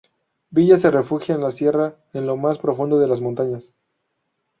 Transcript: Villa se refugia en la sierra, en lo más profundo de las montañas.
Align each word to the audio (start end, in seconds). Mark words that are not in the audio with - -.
Villa 0.49 0.79
se 0.79 0.89
refugia 0.89 1.35
en 1.35 1.41
la 1.41 1.51
sierra, 1.51 1.95
en 2.13 2.25
lo 2.25 2.35
más 2.35 2.57
profundo 2.57 2.97
de 2.97 3.05
las 3.07 3.21
montañas. 3.21 3.75